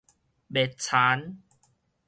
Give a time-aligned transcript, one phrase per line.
[0.51, 1.37] 麥田